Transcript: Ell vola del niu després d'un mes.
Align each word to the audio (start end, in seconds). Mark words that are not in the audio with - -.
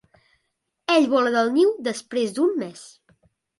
Ell 0.93 1.05
vola 1.11 1.35
del 1.37 1.53
niu 1.59 1.71
després 1.91 2.35
d'un 2.41 2.59
mes. 2.65 2.91